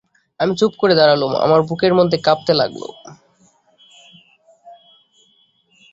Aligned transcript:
আমি 0.39 0.53
চুপ 0.55 0.73
করে 0.77 0.93
দাঁড়ালুম, 0.95 1.31
আমার 1.45 1.59
বুকের 1.67 1.93
মধ্যে 1.99 2.17
কাঁপতে 2.17 2.53
লাগল। 2.53 2.81